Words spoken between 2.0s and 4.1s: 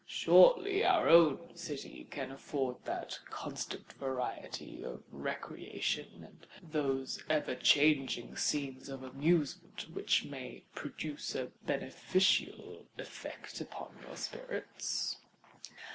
can afford that constant